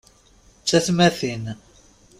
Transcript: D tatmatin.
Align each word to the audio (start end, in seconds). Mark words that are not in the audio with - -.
D 0.61 0.65
tatmatin. 0.67 1.43